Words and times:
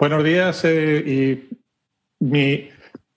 Buenos 0.00 0.22
días. 0.22 0.64
Eh, 0.64 1.02
y 1.04 2.24
mi, 2.24 2.68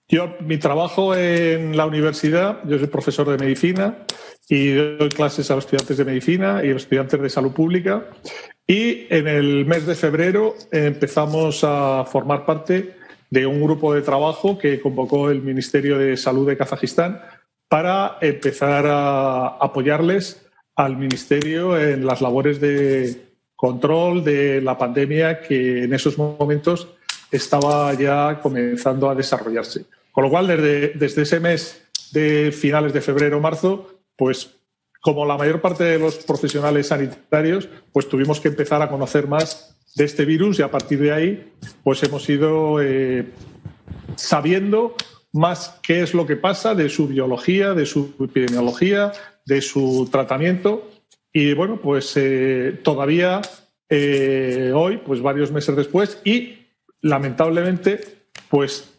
yo, 0.08 0.34
mi 0.40 0.58
trabajo 0.58 1.14
en 1.14 1.76
la 1.76 1.86
universidad, 1.86 2.58
yo 2.64 2.76
soy 2.76 2.88
profesor 2.88 3.30
de 3.30 3.38
medicina 3.38 3.98
y 4.48 4.72
doy 4.72 5.08
clases 5.10 5.48
a 5.52 5.54
los 5.54 5.64
estudiantes 5.64 5.96
de 5.96 6.04
medicina 6.04 6.60
y 6.64 6.70
a 6.70 6.72
los 6.72 6.82
estudiantes 6.82 7.22
de 7.22 7.30
salud 7.30 7.52
pública. 7.52 8.06
Y 8.66 9.06
en 9.14 9.28
el 9.28 9.64
mes 9.64 9.86
de 9.86 9.94
febrero 9.94 10.56
empezamos 10.72 11.62
a 11.62 12.04
formar 12.04 12.44
parte 12.44 12.96
de 13.30 13.46
un 13.46 13.62
grupo 13.62 13.94
de 13.94 14.02
trabajo 14.02 14.58
que 14.58 14.80
convocó 14.80 15.30
el 15.30 15.40
Ministerio 15.40 15.98
de 15.98 16.16
Salud 16.16 16.48
de 16.48 16.56
Kazajistán 16.56 17.22
para 17.68 18.18
empezar 18.20 18.86
a 18.88 19.46
apoyarles 19.46 20.44
al 20.74 20.96
Ministerio 20.96 21.78
en 21.78 22.04
las 22.04 22.20
labores 22.20 22.60
de 22.60 23.31
control 23.62 24.24
de 24.24 24.60
la 24.60 24.76
pandemia 24.76 25.40
que 25.40 25.84
en 25.84 25.94
esos 25.94 26.18
momentos 26.18 26.88
estaba 27.30 27.94
ya 27.94 28.40
comenzando 28.42 29.08
a 29.08 29.14
desarrollarse. 29.14 29.84
Con 30.10 30.24
lo 30.24 30.30
cual, 30.30 30.48
desde, 30.48 30.88
desde 30.96 31.22
ese 31.22 31.38
mes 31.38 31.80
de 32.10 32.50
finales 32.50 32.92
de 32.92 33.00
febrero 33.00 33.38
marzo, 33.38 34.00
pues 34.16 34.50
como 35.00 35.24
la 35.24 35.36
mayor 35.36 35.60
parte 35.60 35.84
de 35.84 36.00
los 36.00 36.16
profesionales 36.16 36.88
sanitarios, 36.88 37.68
pues 37.92 38.08
tuvimos 38.08 38.40
que 38.40 38.48
empezar 38.48 38.82
a 38.82 38.88
conocer 38.88 39.28
más 39.28 39.76
de 39.94 40.06
este 40.06 40.24
virus 40.24 40.58
y 40.58 40.62
a 40.62 40.70
partir 40.72 40.98
de 40.98 41.12
ahí, 41.12 41.52
pues 41.84 42.02
hemos 42.02 42.28
ido 42.28 42.82
eh, 42.82 43.30
sabiendo 44.16 44.96
más 45.32 45.78
qué 45.84 46.02
es 46.02 46.14
lo 46.14 46.26
que 46.26 46.34
pasa 46.34 46.74
de 46.74 46.88
su 46.88 47.06
biología, 47.06 47.74
de 47.74 47.86
su 47.86 48.12
epidemiología, 48.18 49.12
de 49.46 49.62
su 49.62 50.08
tratamiento. 50.10 50.90
Y 51.32 51.54
bueno, 51.54 51.80
pues 51.80 52.12
eh, 52.16 52.78
todavía 52.82 53.40
eh, 53.88 54.72
hoy, 54.74 54.98
pues 54.98 55.22
varios 55.22 55.50
meses 55.50 55.74
después, 55.76 56.20
y 56.24 56.66
lamentablemente, 57.00 58.00
pues 58.48 58.92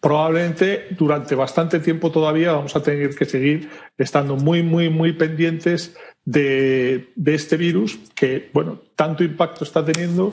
probablemente 0.00 0.88
durante 0.90 1.34
bastante 1.34 1.78
tiempo 1.78 2.10
todavía 2.10 2.52
vamos 2.52 2.74
a 2.76 2.82
tener 2.82 3.14
que 3.14 3.24
seguir 3.24 3.70
estando 3.98 4.36
muy, 4.36 4.62
muy, 4.62 4.88
muy 4.88 5.12
pendientes 5.12 5.96
de, 6.24 7.12
este 7.26 7.56
virus 7.56 7.98
que, 8.14 8.50
bueno, 8.52 8.80
tanto 8.96 9.24
impacto 9.24 9.64
está 9.64 9.84
teniendo 9.84 10.30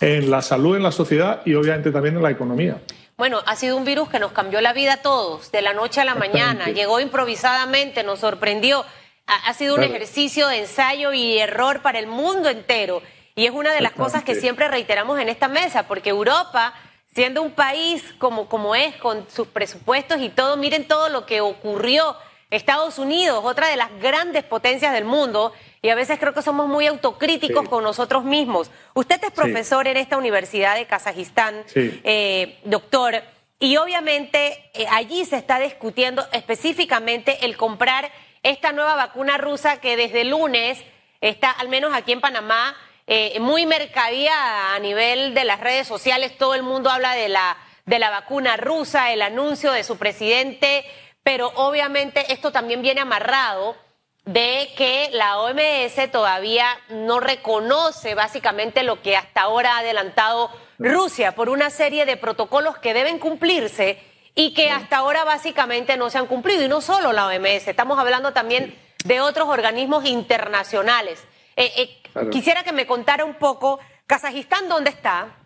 en 0.00 0.30
la 0.30 0.42
salud, 0.42 0.76
en 0.76 0.82
la 0.82 0.92
sociedad 0.92 1.42
y 1.44 1.54
obviamente 1.54 1.90
también 1.90 2.16
en 2.16 2.22
la 2.22 2.30
economía. 2.30 2.80
Bueno, 3.16 3.40
ha 3.46 3.56
sido 3.56 3.76
un 3.76 3.84
virus 3.84 4.08
que 4.08 4.20
nos 4.20 4.32
cambió 4.32 4.60
la 4.60 4.72
vida 4.72 4.94
a 4.94 5.02
todos, 5.02 5.50
de 5.50 5.60
la 5.60 5.74
noche 5.74 6.00
a 6.00 6.04
la 6.04 6.14
mañana. 6.14 6.66
Llegó 6.66 7.00
improvisadamente, 7.00 8.04
nos 8.04 8.20
sorprendió. 8.20 8.84
Ha, 9.28 9.52
sido 9.52 9.74
un 9.74 9.82
ejercicio 9.82 10.48
de 10.48 10.60
ensayo 10.60 11.12
y 11.12 11.38
error 11.38 11.82
para 11.82 11.98
el 11.98 12.06
mundo 12.06 12.48
entero. 12.48 13.02
Y 13.34 13.44
es 13.44 13.52
una 13.52 13.72
de 13.72 13.82
las 13.82 13.92
cosas 13.92 14.24
que 14.24 14.34
siempre 14.34 14.68
reiteramos 14.68 15.20
en 15.20 15.28
esta 15.28 15.48
mesa, 15.48 15.86
porque 15.86 16.10
Europa 16.10 16.74
siendo 17.14 17.42
un 17.42 17.50
país 17.50 18.02
como, 18.18 18.48
como 18.48 18.74
es, 18.74 18.96
con 18.96 19.26
sus 19.28 19.48
presupuestos 19.48 20.20
y 20.20 20.28
todo, 20.28 20.56
miren 20.56 20.86
todo 20.86 21.08
lo 21.08 21.26
que 21.26 21.40
ocurrió. 21.40 22.16
Estados 22.50 22.98
Unidos, 22.98 23.42
otra 23.44 23.68
de 23.68 23.76
las 23.76 23.90
grandes 24.00 24.42
potencias 24.42 24.92
del 24.94 25.04
mundo, 25.04 25.52
y 25.82 25.90
a 25.90 25.94
veces 25.94 26.18
creo 26.18 26.32
que 26.32 26.40
somos 26.40 26.66
muy 26.66 26.86
autocríticos 26.86 27.68
con 27.68 27.84
nosotros 27.84 28.24
mismos. 28.24 28.70
Usted 28.94 29.22
es 29.22 29.30
profesor 29.32 29.86
en 29.86 29.98
esta 29.98 30.16
Universidad 30.16 30.76
de 30.76 30.86
Kazajistán, 30.86 31.62
eh, 31.74 32.58
doctor, 32.64 33.22
y 33.60 33.76
obviamente 33.76 34.70
eh, 34.72 34.86
allí 34.90 35.24
se 35.24 35.36
está 35.36 35.58
discutiendo 35.58 36.26
específicamente 36.32 37.44
el 37.44 37.56
comprar 37.56 38.10
esta 38.50 38.72
nueva 38.72 38.94
vacuna 38.94 39.36
rusa 39.36 39.78
que 39.78 39.96
desde 39.96 40.24
lunes 40.24 40.82
está, 41.20 41.50
al 41.50 41.68
menos 41.68 41.94
aquí 41.94 42.12
en 42.12 42.22
Panamá, 42.22 42.74
eh, 43.06 43.38
muy 43.40 43.66
mercadía 43.66 44.74
a 44.74 44.78
nivel 44.78 45.34
de 45.34 45.44
las 45.44 45.60
redes 45.60 45.86
sociales. 45.86 46.36
Todo 46.38 46.54
el 46.54 46.62
mundo 46.62 46.88
habla 46.88 47.12
de 47.12 47.28
la, 47.28 47.58
de 47.84 47.98
la 47.98 48.08
vacuna 48.08 48.56
rusa, 48.56 49.12
el 49.12 49.20
anuncio 49.20 49.72
de 49.72 49.84
su 49.84 49.98
presidente, 49.98 50.84
pero 51.22 51.52
obviamente 51.56 52.32
esto 52.32 52.50
también 52.50 52.80
viene 52.80 53.02
amarrado 53.02 53.76
de 54.24 54.70
que 54.76 55.10
la 55.12 55.40
OMS 55.40 56.10
todavía 56.10 56.66
no 56.88 57.20
reconoce 57.20 58.14
básicamente 58.14 58.82
lo 58.82 59.02
que 59.02 59.16
hasta 59.16 59.42
ahora 59.42 59.76
ha 59.76 59.78
adelantado 59.80 60.50
Rusia 60.78 61.34
por 61.34 61.50
una 61.50 61.68
serie 61.68 62.06
de 62.06 62.16
protocolos 62.16 62.78
que 62.78 62.94
deben 62.94 63.18
cumplirse 63.18 64.02
y 64.34 64.54
que 64.54 64.70
hasta 64.70 64.98
ahora 64.98 65.24
básicamente 65.24 65.96
no 65.96 66.10
se 66.10 66.18
han 66.18 66.26
cumplido. 66.26 66.62
Y 66.62 66.68
no 66.68 66.80
solo 66.80 67.12
la 67.12 67.26
OMS, 67.26 67.68
estamos 67.68 67.98
hablando 67.98 68.32
también 68.32 68.78
de 69.04 69.20
otros 69.20 69.48
organismos 69.48 70.04
internacionales. 70.04 71.24
Eh, 71.56 71.72
eh, 72.14 72.28
quisiera 72.30 72.62
que 72.62 72.72
me 72.72 72.86
contara 72.86 73.24
un 73.24 73.34
poco, 73.34 73.80
Kazajistán, 74.06 74.68
¿dónde 74.68 74.90
está? 74.90 75.36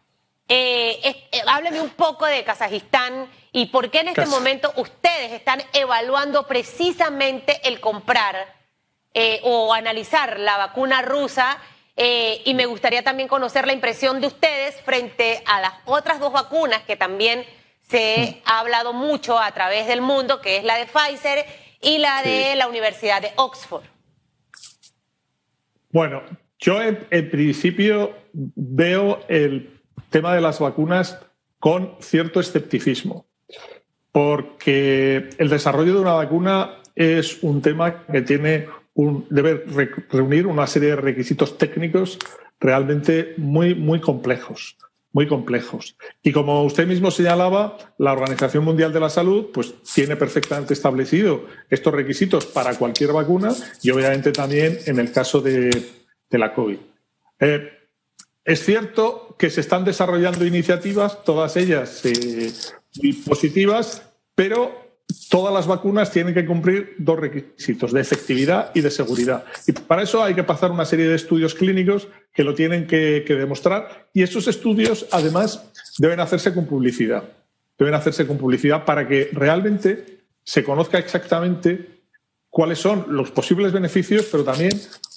Eh, 0.48 1.28
hábleme 1.46 1.80
un 1.80 1.90
poco 1.90 2.26
de 2.26 2.44
Kazajistán 2.44 3.30
y 3.52 3.66
por 3.66 3.90
qué 3.90 4.00
en 4.00 4.08
este 4.08 4.26
momento 4.26 4.72
ustedes 4.76 5.32
están 5.32 5.62
evaluando 5.72 6.46
precisamente 6.46 7.66
el 7.66 7.80
comprar 7.80 8.60
o 9.44 9.72
analizar 9.72 10.38
la 10.38 10.56
vacuna 10.56 11.02
rusa. 11.02 11.58
y 11.96 12.54
me 12.54 12.66
gustaría 12.66 13.02
también 13.02 13.28
conocer 13.28 13.66
la 13.66 13.72
impresión 13.72 14.20
de 14.20 14.26
ustedes 14.26 14.80
frente 14.80 15.42
a 15.46 15.60
las 15.60 15.74
otras 15.84 16.18
dos 16.20 16.32
vacunas 16.32 16.82
que 16.82 16.96
también 16.96 17.46
se 17.92 18.40
ha 18.46 18.60
hablado 18.60 18.94
mucho 18.94 19.38
a 19.38 19.52
través 19.52 19.86
del 19.86 20.00
mundo, 20.00 20.40
que 20.40 20.56
es 20.56 20.64
la 20.64 20.78
de 20.78 20.86
Pfizer 20.86 21.44
y 21.82 21.98
la 21.98 22.22
de 22.22 22.56
la 22.56 22.66
Universidad 22.66 23.20
de 23.20 23.32
Oxford. 23.36 23.84
Bueno, 25.90 26.22
yo 26.58 26.80
en, 26.80 27.30
principio 27.30 28.14
veo 28.32 29.20
el 29.28 29.78
tema 30.08 30.34
de 30.34 30.40
las 30.40 30.58
vacunas 30.58 31.18
con 31.58 31.96
cierto 32.00 32.40
escepticismo, 32.40 33.26
porque 34.10 35.28
el 35.36 35.50
desarrollo 35.50 35.92
de 35.92 36.00
una 36.00 36.14
vacuna 36.14 36.78
es 36.94 37.42
un 37.42 37.60
tema 37.60 38.06
que 38.06 38.22
tiene 38.22 38.68
un, 38.94 39.26
debe 39.28 39.64
reunir 40.10 40.46
una 40.46 40.66
serie 40.66 40.90
de 40.90 40.96
requisitos 40.96 41.58
técnicos 41.58 42.18
realmente 42.58 43.34
muy, 43.36 43.74
muy 43.74 44.00
complejos 44.00 44.78
muy 45.12 45.26
complejos. 45.26 45.96
Y 46.22 46.32
como 46.32 46.64
usted 46.64 46.86
mismo 46.86 47.10
señalaba, 47.10 47.76
la 47.98 48.12
Organización 48.12 48.64
Mundial 48.64 48.92
de 48.92 49.00
la 49.00 49.10
Salud 49.10 49.46
pues, 49.52 49.74
tiene 49.94 50.16
perfectamente 50.16 50.74
establecido 50.74 51.46
estos 51.70 51.92
requisitos 51.92 52.46
para 52.46 52.74
cualquier 52.76 53.12
vacuna 53.12 53.54
y 53.82 53.90
obviamente 53.90 54.32
también 54.32 54.78
en 54.86 54.98
el 54.98 55.12
caso 55.12 55.40
de, 55.40 55.70
la 56.30 56.54
COVID. 56.54 56.78
Eh, 57.40 57.70
es 58.44 58.64
cierto 58.64 59.36
que 59.38 59.50
se 59.50 59.60
están 59.60 59.84
desarrollando 59.84 60.46
iniciativas, 60.46 61.22
todas 61.24 61.56
ellas 61.56 62.04
eh, 62.04 62.50
muy 62.96 63.12
positivas, 63.12 64.02
pero 64.34 64.81
todas 65.28 65.52
las 65.52 65.66
vacunas 65.66 66.10
tienen 66.10 66.34
que 66.34 66.46
cumplir 66.46 66.94
dos 66.98 67.18
requisitos, 67.18 67.92
de 67.92 68.00
efectividad 68.00 68.70
y 68.74 68.80
de 68.80 68.90
seguridad. 68.90 69.44
Y 69.66 69.72
para 69.72 70.02
eso 70.02 70.22
hay 70.22 70.34
que 70.34 70.44
pasar 70.44 70.70
una 70.70 70.84
serie 70.84 71.08
de 71.08 71.14
estudios 71.14 71.54
clínicos 71.54 72.08
que 72.32 72.44
lo 72.44 72.54
tienen 72.54 72.86
que, 72.86 73.24
demostrar 73.28 74.08
y 74.12 74.22
esos 74.22 74.48
estudios 74.48 75.06
además 75.10 75.70
deben 75.98 76.20
hacerse 76.20 76.54
con 76.54 76.66
publicidad. 76.66 77.24
Deben 77.78 77.94
hacerse 77.94 78.26
con 78.26 78.38
publicidad 78.38 78.84
para 78.84 79.08
que 79.08 79.30
realmente 79.32 80.24
se 80.44 80.62
conozca 80.62 80.98
exactamente 80.98 82.02
cuáles 82.48 82.78
son 82.78 83.06
los 83.08 83.30
posibles 83.30 83.72
beneficios, 83.72 84.28
pero 84.30 84.44
también 84.44 84.72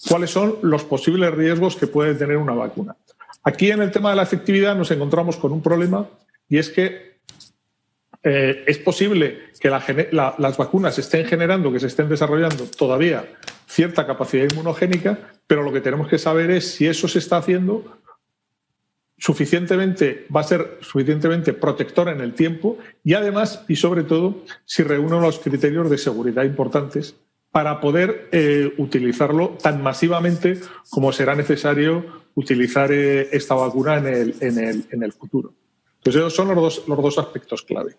cuáles 0.08 0.32
son 0.32 0.58
los 0.62 0.84
posibles 0.84 1.34
riesgos 1.34 1.76
que 1.76 1.88
puede 1.88 2.16
tener 2.16 2.38
una 2.38 2.54
vacuna. 2.54 2.96
Aquí 3.44 3.70
en 3.70 3.82
el 3.82 3.92
tema 3.92 4.10
de 4.10 4.16
la 4.16 4.24
efectividad 4.24 4.76
nos 4.76 4.90
encontramos 4.92 5.38
con 5.38 5.52
un 5.52 5.62
problema 5.62 6.08
y 6.50 6.58
es 6.58 6.70
que 6.70 7.15
eh, 8.28 8.64
es 8.66 8.80
posible 8.80 9.52
que 9.60 9.70
las 9.70 10.58
vacunas 10.58 10.98
estén 10.98 11.28
generando, 11.28 11.72
que 11.72 11.80
se 11.80 11.86
estén 11.86 12.10
desarrollando 12.10 12.66
todavía 12.76 13.24
cierta 13.68 14.08
capacidad 14.08 14.48
inmunogénica, 14.52 15.20
pero 15.46 15.62
lo 15.62 15.72
que 15.72 15.80
tenemos 15.80 16.08
que 16.08 16.18
saber 16.18 16.50
es 16.50 16.72
si 16.72 16.88
eso 16.88 17.08
se 17.08 17.20
está 17.20 17.38
haciendo 17.38 18.00
suficientemente, 19.16 20.26
va 20.36 20.42
a 20.42 20.44
ser 20.44 20.80
suficientemente 20.82 21.54
protector 21.54 22.10
en 22.10 22.20
el 22.20 22.34
tiempo 22.34 22.80
y 23.04 23.14
además, 23.14 23.64
y 23.68 23.76
sobre 23.76 24.04
todo, 24.04 24.44
si 24.66 24.82
reúne 24.82 25.22
los 25.22 25.38
criterios 25.38 25.88
de 25.92 26.00
seguridad 26.00 26.46
importantes 26.46 27.16
para 27.52 27.80
poder 27.80 28.28
eh, 28.32 28.74
utilizarlo 28.78 29.50
tan 29.62 29.84
masivamente 29.84 30.60
como 30.90 31.14
será 31.14 31.36
necesario 31.36 32.24
utilizar 32.34 32.92
eh, 32.92 33.30
esta 33.32 33.54
vacuna 33.54 33.98
en 34.00 35.04
el 35.04 35.14
futuro. 35.14 35.54
Pues 36.06 36.16
esos 36.18 36.36
son 36.36 36.50
los 36.50 36.56
dos, 36.58 36.88
los 36.88 37.02
dos 37.02 37.18
aspectos 37.18 37.64
clave. 37.64 37.98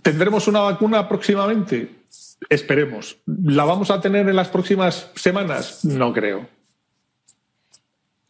¿Tendremos 0.00 0.46
una 0.46 0.60
vacuna 0.60 1.08
próximamente? 1.08 2.04
Esperemos. 2.48 3.16
¿La 3.26 3.64
vamos 3.64 3.90
a 3.90 4.00
tener 4.00 4.28
en 4.28 4.36
las 4.36 4.46
próximas 4.46 5.10
semanas? 5.16 5.84
No 5.84 6.12
creo. 6.12 6.48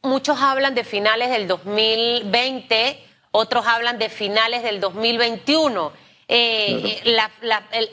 Muchos 0.00 0.40
hablan 0.40 0.74
de 0.74 0.84
finales 0.84 1.28
del 1.28 1.46
2020, 1.46 3.04
otros 3.32 3.66
hablan 3.66 3.98
de 3.98 4.08
finales 4.08 4.62
del 4.62 4.80
2021. 4.80 5.92
Eh, 6.26 7.02
eh, 7.04 7.16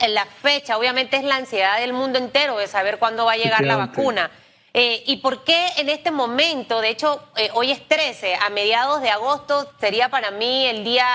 la, 0.08 0.26
fecha, 0.42 0.78
obviamente, 0.78 1.18
es 1.18 1.26
la 1.26 1.36
ansiedad 1.36 1.82
del 1.82 1.92
mundo 1.92 2.18
entero 2.18 2.58
de 2.58 2.68
saber 2.68 2.98
cuándo 2.98 3.26
va 3.26 3.34
a 3.34 3.38
llegar 3.38 3.66
la 3.66 3.76
vacuna. 3.76 4.32
Eh, 4.76 5.04
¿Y 5.06 5.18
por 5.18 5.44
qué 5.44 5.68
en 5.78 5.90
este 5.90 6.10
momento, 6.10 6.82
de 6.82 6.90
hecho, 6.90 7.24
eh, 7.36 7.50
hoy 7.54 7.70
es 7.70 7.88
13, 7.88 8.34
a 8.36 8.50
mediados 8.50 9.04
de 9.04 9.12
agosto 9.12 9.72
sería 9.80 10.10
para 10.10 10.32
mí 10.32 10.66
el 10.66 10.84
día 10.84 11.06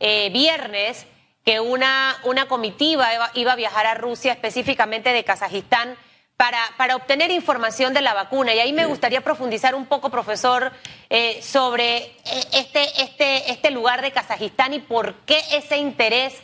eh, 0.00 0.30
viernes 0.30 1.06
que 1.44 1.60
una, 1.60 2.16
una 2.24 2.48
comitiva 2.48 3.08
iba, 3.34 3.52
a 3.52 3.56
viajar 3.56 3.86
a 3.86 3.94
Rusia, 3.94 4.32
específicamente 4.32 5.12
de 5.12 5.22
Kazajistán, 5.22 5.96
para, 6.36 6.58
para, 6.76 6.96
obtener 6.96 7.30
información 7.30 7.94
de 7.94 8.02
la 8.02 8.14
vacuna. 8.14 8.52
Y 8.52 8.58
ahí 8.58 8.72
me 8.72 8.84
gustaría 8.84 9.20
profundizar 9.20 9.76
un 9.76 9.86
poco, 9.86 10.10
profesor, 10.10 10.72
sobre 11.40 12.12
este, 12.52 13.00
este, 13.00 13.50
este 13.52 13.70
lugar 13.70 14.02
de 14.02 14.10
Kazajistán 14.10 14.74
y 14.74 14.80
por 14.80 15.14
qué 15.20 15.40
ese 15.52 15.78
interés 15.78 16.34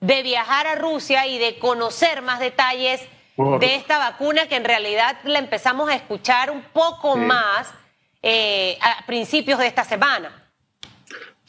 de 0.00 0.22
viajar 0.22 0.68
a 0.68 0.76
Rusia 0.76 1.26
y 1.26 1.38
de 1.38 1.58
conocer 1.58 2.22
más 2.22 2.38
detalles 2.38 3.00
de 3.36 3.74
esta 3.74 3.98
vacuna 3.98 4.46
que 4.46 4.56
en 4.56 4.64
realidad 4.64 5.16
la 5.24 5.38
empezamos 5.38 5.88
a 5.88 5.94
escuchar 5.94 6.50
un 6.50 6.62
poco 6.62 7.16
más 7.16 7.72
eh, 8.22 8.78
a 8.80 9.04
principios 9.06 9.58
de 9.58 9.66
esta 9.66 9.84
semana. 9.84 10.41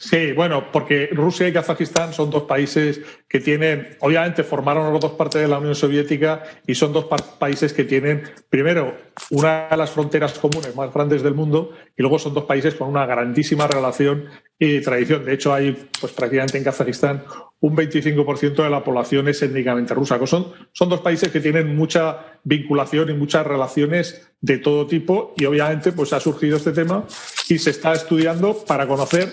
Sí, 0.04 0.32
bueno, 0.32 0.70
porque 0.70 1.08
Rusia 1.12 1.48
y 1.48 1.52
Kazajistán 1.54 2.12
son 2.12 2.28
dos 2.28 2.42
países 2.42 3.00
que 3.26 3.40
tienen, 3.40 3.96
obviamente 4.00 4.44
formaron 4.44 4.92
las 4.92 5.00
dos 5.00 5.12
partes 5.12 5.40
de 5.40 5.48
la 5.48 5.58
Unión 5.58 5.74
Soviética 5.74 6.42
y 6.66 6.74
son 6.74 6.92
dos 6.92 7.06
países 7.38 7.72
que 7.72 7.84
tienen, 7.84 8.22
primero, 8.50 8.94
una 9.30 9.66
de 9.70 9.76
las 9.78 9.90
fronteras 9.92 10.38
comunes 10.38 10.76
más 10.76 10.92
grandes 10.92 11.22
del 11.22 11.32
mundo 11.32 11.70
y 11.96 12.02
luego 12.02 12.18
son 12.18 12.34
dos 12.34 12.44
países 12.44 12.74
con 12.74 12.90
una 12.90 13.06
grandísima 13.06 13.66
relación 13.66 14.26
y 14.58 14.82
tradición. 14.82 15.24
De 15.24 15.32
hecho, 15.32 15.54
hay 15.54 15.88
pues 15.98 16.12
prácticamente 16.12 16.58
en 16.58 16.64
Kazajistán 16.64 17.24
un 17.60 17.74
25% 17.74 18.62
de 18.62 18.68
la 18.68 18.84
población 18.84 19.28
es 19.28 19.40
étnicamente 19.40 19.94
rusa. 19.94 20.18
Son, 20.26 20.52
son 20.72 20.90
dos 20.90 21.00
países 21.00 21.32
que 21.32 21.40
tienen 21.40 21.74
mucha 21.74 22.38
vinculación 22.44 23.08
y 23.08 23.14
muchas 23.14 23.46
relaciones 23.46 24.28
de 24.42 24.58
todo 24.58 24.86
tipo 24.86 25.32
y 25.38 25.46
obviamente 25.46 25.92
pues 25.92 26.12
ha 26.12 26.20
surgido 26.20 26.58
este 26.58 26.72
tema 26.72 27.06
y 27.48 27.58
se 27.58 27.70
está 27.70 27.94
estudiando 27.94 28.54
para 28.66 28.86
conocer 28.86 29.32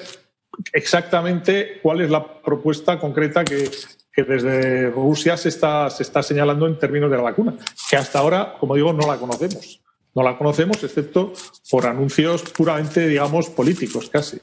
exactamente 0.73 1.79
cuál 1.81 2.01
es 2.01 2.09
la 2.09 2.41
propuesta 2.41 2.99
concreta 2.99 3.43
que, 3.43 3.69
desde 4.15 4.89
Rusia 4.91 5.37
se 5.37 5.49
está, 5.49 5.89
se 5.89 6.03
está 6.03 6.21
señalando 6.21 6.67
en 6.67 6.77
términos 6.77 7.09
de 7.09 7.17
la 7.17 7.23
vacuna, 7.23 7.55
que 7.89 7.95
hasta 7.95 8.19
ahora, 8.19 8.55
como 8.59 8.75
digo, 8.75 8.93
no 8.93 9.07
la 9.07 9.17
conocemos. 9.17 9.81
No 10.13 10.23
la 10.23 10.37
conocemos 10.37 10.83
excepto 10.83 11.33
por 11.69 11.87
anuncios 11.87 12.43
puramente, 12.43 13.07
digamos, 13.07 13.49
políticos 13.49 14.09
casi. 14.09 14.41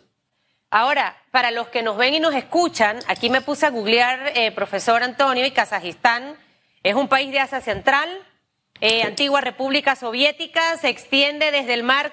Ahora, 0.70 1.16
para 1.30 1.50
los 1.50 1.68
que 1.68 1.82
nos 1.82 1.96
ven 1.96 2.14
y 2.14 2.20
nos 2.20 2.34
escuchan, 2.34 2.98
aquí 3.06 3.28
me 3.30 3.42
puse 3.42 3.66
a 3.66 3.70
googlear, 3.70 4.32
eh, 4.34 4.50
profesor 4.52 5.02
Antonio, 5.02 5.44
y 5.44 5.50
Kazajistán 5.50 6.36
es 6.82 6.94
un 6.94 7.08
país 7.08 7.30
de 7.32 7.40
Asia 7.40 7.60
Central, 7.60 8.08
eh, 8.80 9.02
antigua 9.02 9.40
República 9.40 9.96
Soviética, 9.96 10.76
se 10.76 10.88
extiende 10.88 11.50
desde 11.50 11.74
el 11.74 11.82
mar 11.82 12.12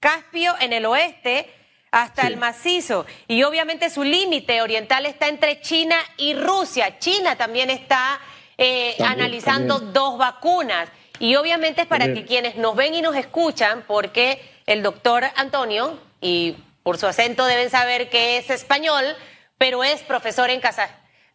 Caspio 0.00 0.54
en 0.60 0.72
el 0.72 0.86
oeste 0.86 1.48
hasta 1.92 2.26
el 2.26 2.38
macizo. 2.38 3.06
Y 3.28 3.44
obviamente 3.44 3.90
su 3.90 4.02
límite 4.02 4.60
oriental 4.62 5.06
está 5.06 5.28
entre 5.28 5.60
China 5.60 5.96
y 6.16 6.34
Rusia. 6.34 6.98
China 6.98 7.36
también 7.36 7.70
está 7.70 8.18
eh, 8.58 8.96
analizando 9.04 9.78
dos 9.78 10.18
vacunas. 10.18 10.88
Y 11.20 11.36
obviamente 11.36 11.82
es 11.82 11.86
para 11.86 12.12
que 12.12 12.24
quienes 12.24 12.56
nos 12.56 12.74
ven 12.74 12.94
y 12.94 13.02
nos 13.02 13.14
escuchan, 13.14 13.84
porque 13.86 14.42
el 14.66 14.82
doctor 14.82 15.24
Antonio, 15.36 16.00
y 16.20 16.56
por 16.82 16.98
su 16.98 17.06
acento 17.06 17.44
deben 17.44 17.70
saber 17.70 18.10
que 18.10 18.38
es 18.38 18.50
español, 18.50 19.04
pero 19.58 19.84
es 19.84 20.02
profesor 20.02 20.50
en 20.50 20.60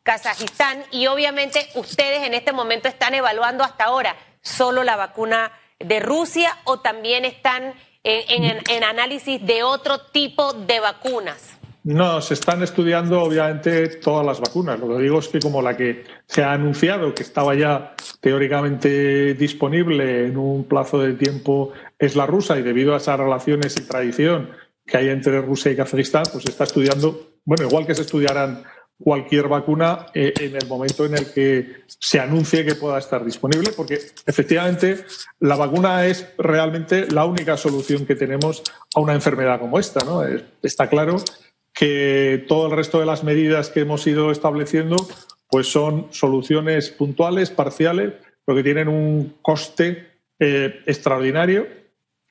Kazajistán 0.04 0.83
y 0.92 1.07
obviamente 1.07 1.69
ustedes 1.75 2.24
en 2.24 2.33
este 2.33 2.51
momento 2.51 2.89
están 2.89 3.13
evaluando 3.13 3.63
hasta 3.63 3.86
ahora 3.86 4.18
solo 4.42 4.83
la 4.83 4.98
vacuna 4.98 5.51
de 5.80 6.00
Rusia 6.00 6.57
o 6.65 6.80
también 6.80 7.24
están 7.24 7.74
en, 8.07 8.83
análisis 8.83 9.45
de 9.45 9.63
otro 9.63 10.00
tipo 10.00 10.54
de 10.54 10.80
vacunas. 10.80 11.57
No, 11.83 12.21
se 12.21 12.33
están 12.33 12.63
estudiando 12.63 13.21
obviamente 13.21 13.88
todas 13.88 14.25
las 14.25 14.39
vacunas. 14.42 14.80
Lo 14.80 14.89
que 14.89 15.04
digo 15.04 15.19
es 15.19 15.27
que 15.30 15.39
como 15.39 15.62
la 15.62 15.77
que 15.77 16.04
se 16.25 16.44
ha 16.44 16.54
anunciado 16.54 17.13
que 17.13 17.24
estaba 17.24 17.56
ya 17.56 17.95
teóricamente 18.19 19.33
disponible 19.36 20.25
en 20.25 20.38
un 20.38 20.65
plazo 20.65 21.00
de 21.00 21.13
tiempo 21.13 21.71
es 21.98 22.15
la 22.15 22.25
rusa 22.25 22.57
y 22.57 22.62
debido 22.62 22.94
a 22.94 22.98
esas 22.98 23.19
relaciones 23.19 23.77
y 23.77 23.88
tradición 23.88 24.51
que 24.86 24.98
hay 24.98 25.09
entre 25.09 25.42
Rusia 25.42 25.71
y 25.71 25.75
Kazajistán, 25.75 26.24
pues 26.31 26.44
se 26.44 26.51
está 26.51 26.63
estudiando, 26.63 27.33
bueno, 27.44 27.65
igual 27.68 27.86
que 27.86 27.95
se 27.95 28.04
estudiarán 28.04 28.63
cualquier 28.99 29.47
vacuna 29.47 30.07
eh, 30.13 30.33
en 30.39 30.55
el 30.55 30.67
momento 30.67 31.05
en 31.05 31.15
el 31.15 31.31
que 31.31 31.83
se 31.88 32.19
anuncie 32.19 32.65
que 32.65 32.75
pueda 32.75 32.97
estar 32.97 33.23
disponible, 33.23 33.71
porque 33.75 33.99
efectivamente 34.25 35.05
la 35.39 35.55
vacuna 35.55 36.05
es 36.05 36.27
realmente 36.38 37.09
la 37.11 37.25
única 37.25 37.57
solución 37.57 38.05
que 38.05 38.15
tenemos 38.15 38.63
a 38.95 38.99
una 38.99 39.13
enfermedad 39.13 39.59
como 39.59 39.79
esta. 39.79 40.03
¿no? 40.03 40.23
Está 40.61 40.89
claro 40.89 41.17
que 41.73 42.45
todo 42.47 42.67
el 42.67 42.71
resto 42.75 42.99
de 42.99 43.05
las 43.05 43.23
medidas 43.23 43.69
que 43.69 43.81
hemos 43.81 44.05
ido 44.07 44.31
estableciendo 44.31 44.95
pues 45.49 45.67
son 45.67 46.07
soluciones 46.11 46.89
puntuales, 46.89 47.51
parciales, 47.51 48.13
pero 48.44 48.57
que 48.57 48.63
tienen 48.63 48.88
un 48.88 49.38
coste 49.41 50.07
eh, 50.39 50.81
extraordinario 50.85 51.67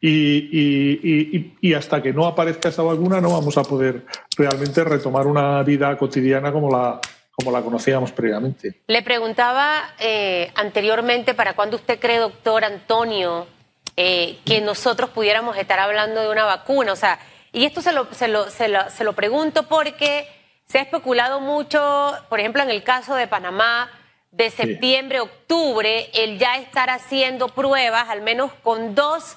y, 0.01 1.75
hasta 1.75 2.03
que 2.03 2.13
no 2.13 2.27
aparezca 2.27 2.69
esa 2.69 2.83
vacuna 2.83 3.21
no 3.21 3.33
vamos 3.33 3.57
a 3.59 3.63
poder 3.63 4.05
realmente 4.37 4.85
retomar 4.85 5.27
una 5.27 5.63
vida 5.63 5.97
cotidiana 5.97 6.53
como 6.53 6.71
la, 6.71 7.01
como 7.33 7.51
la 7.51 7.63
conocíamos 7.63 8.13
previamente. 8.13 8.81
Le 8.87 9.03
preguntaba 9.03 9.95
eh, 9.99 10.53
anteriormente 10.55 11.35
para 11.35 11.55
cuándo 11.55 11.77
usted 11.77 11.99
cree, 11.99 12.19
doctor 12.19 12.65
Antonio, 12.65 13.47
eh, 13.97 14.39
que 14.45 14.61
nosotros 14.61 15.11
pudiéramos 15.11 15.57
estar 15.57 15.79
hablando 15.79 16.21
de 16.21 16.31
una 16.31 16.45
vacuna. 16.45 16.93
O 16.93 16.97
sea, 16.97 17.19
y 17.53 17.65
esto 17.65 17.81
se 17.81 17.93
lo, 17.93 18.13
se 18.13 18.29
lo, 18.29 18.51
se 18.51 18.69
lo, 18.69 18.91
se 18.91 19.05
lo 19.05 19.15
pregunto 19.15 19.65
porque 19.65 20.27
se 20.67 20.79
ha 20.79 20.83
especulado 20.83 21.41
mucho, 21.41 22.13
por 22.29 22.41
ejemplo, 22.41 22.63
en 22.63 22.71
el 22.71 22.83
caso 22.83 23.15
de 23.15 23.29
Panamá, 23.29 23.91
de 24.33 24.51
septiembre, 24.51 25.21
octubre, 25.21 26.11
el 26.13 26.39
ya 26.39 26.59
estar 26.59 26.91
haciendo 26.91 27.49
pruebas, 27.49 28.11
al 28.11 28.21
menos 28.21 28.53
con 28.63 28.95
dos 28.95 29.37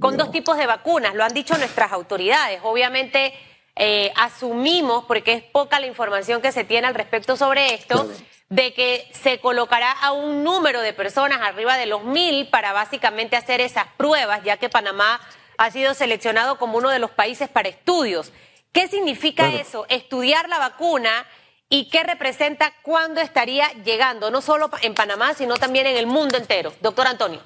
con 0.00 0.16
dos 0.16 0.30
tipos 0.30 0.56
de 0.56 0.66
vacunas, 0.66 1.14
lo 1.14 1.24
han 1.24 1.34
dicho 1.34 1.56
nuestras 1.58 1.92
autoridades. 1.92 2.60
Obviamente 2.62 3.34
eh, 3.76 4.12
asumimos, 4.16 5.04
porque 5.04 5.32
es 5.32 5.42
poca 5.42 5.80
la 5.80 5.86
información 5.86 6.42
que 6.42 6.52
se 6.52 6.64
tiene 6.64 6.86
al 6.86 6.94
respecto 6.94 7.36
sobre 7.36 7.74
esto, 7.74 8.10
de 8.48 8.72
que 8.72 9.08
se 9.12 9.40
colocará 9.40 9.92
a 9.92 10.12
un 10.12 10.42
número 10.42 10.80
de 10.80 10.92
personas 10.92 11.40
arriba 11.42 11.76
de 11.76 11.86
los 11.86 12.04
mil 12.04 12.48
para 12.48 12.72
básicamente 12.72 13.36
hacer 13.36 13.60
esas 13.60 13.86
pruebas, 13.96 14.42
ya 14.42 14.56
que 14.56 14.68
Panamá 14.68 15.20
ha 15.58 15.70
sido 15.70 15.94
seleccionado 15.94 16.58
como 16.58 16.78
uno 16.78 16.90
de 16.90 16.98
los 16.98 17.10
países 17.10 17.48
para 17.48 17.68
estudios. 17.68 18.32
¿Qué 18.72 18.88
significa 18.88 19.48
eso? 19.52 19.86
Estudiar 19.88 20.48
la 20.48 20.58
vacuna 20.58 21.26
y 21.68 21.88
qué 21.90 22.02
representa 22.02 22.72
cuándo 22.82 23.20
estaría 23.20 23.68
llegando, 23.84 24.30
no 24.30 24.40
solo 24.40 24.70
en 24.82 24.94
Panamá, 24.94 25.34
sino 25.34 25.56
también 25.56 25.86
en 25.86 25.96
el 25.96 26.06
mundo 26.06 26.36
entero. 26.36 26.72
Doctor 26.80 27.06
Antonio. 27.06 27.42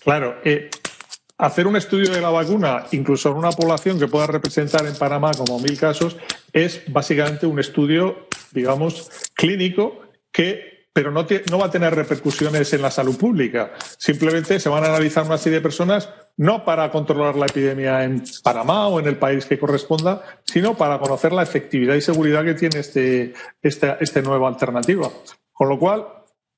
Claro, 0.00 0.40
eh, 0.44 0.70
hacer 1.38 1.66
un 1.66 1.76
estudio 1.76 2.12
de 2.12 2.20
la 2.20 2.30
vacuna, 2.30 2.84
incluso 2.90 3.30
en 3.30 3.36
una 3.36 3.52
población 3.52 3.98
que 3.98 4.08
pueda 4.08 4.26
representar 4.26 4.84
en 4.86 4.96
Panamá 4.96 5.30
como 5.36 5.60
mil 5.60 5.78
casos, 5.78 6.16
es 6.52 6.82
básicamente 6.88 7.46
un 7.46 7.60
estudio, 7.60 8.28
digamos, 8.52 9.08
clínico 9.34 10.02
que 10.32 10.78
pero 10.98 11.12
no, 11.12 11.24
no, 11.48 11.58
va 11.58 11.66
a 11.66 11.70
tener 11.70 11.94
repercusiones 11.94 12.72
en 12.72 12.82
la 12.82 12.90
salud 12.90 13.16
pública. 13.16 13.70
Simplemente 13.98 14.58
se 14.58 14.68
van 14.68 14.82
a 14.82 14.88
analizar 14.88 15.24
una 15.24 15.38
serie 15.38 15.58
de 15.58 15.62
personas, 15.62 16.08
no 16.36 16.64
para 16.64 16.90
controlar 16.90 17.36
la 17.36 17.46
epidemia 17.46 18.02
en 18.02 18.24
Panamá 18.42 18.88
o 18.88 18.98
en 18.98 19.06
el 19.06 19.16
país 19.16 19.46
que 19.46 19.60
corresponda, 19.60 20.24
sino 20.44 20.76
para 20.76 20.98
conocer 20.98 21.32
la 21.32 21.44
efectividad 21.44 21.94
y 21.94 22.00
seguridad 22.00 22.44
que 22.44 22.54
tiene 22.54 22.80
este, 22.80 23.32
esta 23.62 23.96
este 24.00 24.22
nueva 24.22 24.48
alternativa. 24.48 25.08
Con 25.52 25.68
lo 25.68 25.78
cual, 25.78 26.04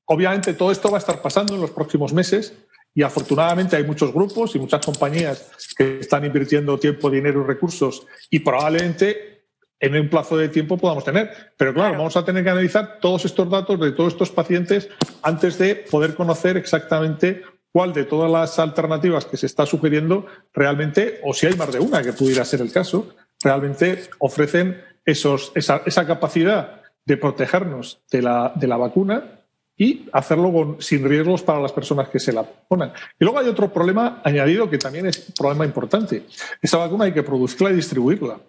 obviamente, 0.05 0.55
todo 0.55 0.71
esto 0.71 0.89
va 0.89 0.97
a 0.97 1.01
estar 1.01 1.21
pasando 1.21 1.53
en 1.53 1.61
los 1.61 1.69
próximos 1.69 2.11
meses 2.11 2.55
y 2.93 3.03
afortunadamente 3.03 3.75
hay 3.75 3.83
muchos 3.83 4.13
grupos 4.13 4.55
y 4.55 4.59
muchas 4.59 4.85
compañías 4.85 5.49
que 5.77 5.99
están 5.99 6.25
invirtiendo 6.25 6.77
tiempo, 6.77 7.09
dinero 7.09 7.41
y 7.41 7.47
recursos 7.47 8.05
y 8.29 8.39
probablemente 8.39 9.45
en 9.79 9.95
un 9.95 10.09
plazo 10.09 10.37
de 10.37 10.49
tiempo 10.49 10.77
podamos 10.77 11.03
tener. 11.03 11.53
Pero 11.57 11.73
claro, 11.73 11.97
vamos 11.97 12.15
a 12.15 12.23
tener 12.23 12.43
que 12.43 12.49
analizar 12.49 12.99
todos 13.01 13.25
estos 13.25 13.49
datos 13.49 13.79
de 13.79 13.91
todos 13.91 14.13
estos 14.13 14.29
pacientes 14.29 14.89
antes 15.23 15.57
de 15.57 15.75
poder 15.75 16.15
conocer 16.15 16.57
exactamente 16.57 17.41
cuál 17.71 17.93
de 17.93 18.03
todas 18.03 18.29
las 18.29 18.59
alternativas 18.59 19.25
que 19.25 19.37
se 19.37 19.45
está 19.45 19.65
sugiriendo 19.65 20.25
realmente, 20.53 21.19
o 21.23 21.33
si 21.33 21.47
hay 21.47 21.55
más 21.55 21.71
de 21.71 21.79
una, 21.79 22.03
que 22.03 22.13
pudiera 22.13 22.45
ser 22.45 22.61
el 22.61 22.71
caso, 22.71 23.15
realmente 23.41 24.03
ofrecen 24.19 24.81
esos, 25.05 25.51
esa, 25.55 25.81
esa 25.85 26.05
capacidad 26.05 26.81
de 27.05 27.17
protegernos 27.17 28.01
de 28.11 28.21
la, 28.21 28.51
de 28.55 28.67
la 28.67 28.77
vacuna 28.77 29.40
y 29.81 30.07
hacerlo 30.13 30.77
sin 30.77 31.03
riesgos 31.09 31.41
para 31.41 31.59
las 31.59 31.71
personas 31.71 32.07
que 32.07 32.19
se 32.19 32.31
la 32.31 32.43
ponen. 32.43 32.91
Y 33.19 33.23
luego 33.23 33.39
hay 33.39 33.47
otro 33.47 33.73
problema 33.73 34.21
añadido 34.23 34.69
que 34.69 34.77
también 34.77 35.07
es 35.07 35.29
un 35.29 35.33
problema 35.33 35.65
importante. 35.65 36.27
Esa 36.61 36.77
vacuna 36.77 37.05
hay 37.05 37.13
que 37.13 37.23
producirla 37.23 37.71
y 37.71 37.77
distribuirla. 37.77 38.39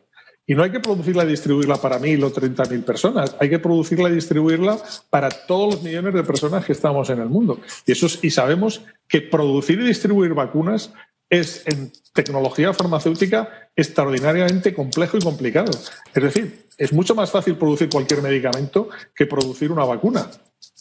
Y 0.46 0.54
no 0.54 0.62
hay 0.62 0.70
que 0.70 0.80
producirla 0.80 1.24
y 1.24 1.28
distribuirla 1.28 1.76
para 1.76 1.98
mil 1.98 2.22
o 2.22 2.30
treinta 2.30 2.66
mil 2.66 2.82
personas, 2.84 3.34
hay 3.40 3.48
que 3.48 3.58
producirla 3.58 4.10
y 4.10 4.16
distribuirla 4.16 4.76
para 5.08 5.30
todos 5.30 5.76
los 5.76 5.82
millones 5.82 6.12
de 6.12 6.22
personas 6.22 6.66
que 6.66 6.72
estamos 6.72 7.08
en 7.08 7.20
el 7.20 7.30
mundo. 7.30 7.60
Y, 7.86 7.92
eso 7.92 8.08
y 8.20 8.28
sabemos 8.28 8.82
que 9.08 9.22
producir 9.22 9.80
y 9.80 9.86
distribuir 9.86 10.34
vacunas 10.34 10.92
es 11.30 11.66
en 11.66 11.90
tecnología 12.12 12.74
farmacéutica 12.74 13.70
extraordinariamente 13.74 14.74
complejo 14.74 15.16
y 15.16 15.22
complicado. 15.22 15.70
Es 16.14 16.22
decir, 16.22 16.66
es 16.76 16.92
mucho 16.92 17.14
más 17.14 17.30
fácil 17.30 17.56
producir 17.56 17.88
cualquier 17.88 18.20
medicamento 18.20 18.90
que 19.14 19.24
producir 19.24 19.72
una 19.72 19.86
vacuna. 19.86 20.28